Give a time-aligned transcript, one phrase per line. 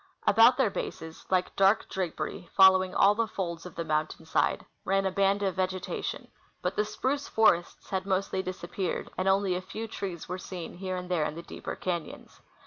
[0.25, 1.91] About their bases, like Landing Amid Icebergs.
[1.91, 5.53] 85 dark drapery, following all the folds of the mountain side, ran a band of
[5.53, 6.31] vegetation;
[6.63, 10.73] but the spruce forests had mostly disap peared, and only a few trees were seen
[10.77, 12.39] here and there in the deeper cafions.